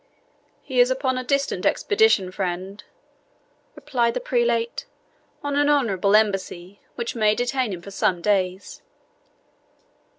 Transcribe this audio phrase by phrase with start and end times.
[0.63, 2.83] "He is upon a distant expedition, friend,"
[3.75, 4.85] replied the prelate
[5.43, 8.81] "on an honourable embassy, which may detain him for some days."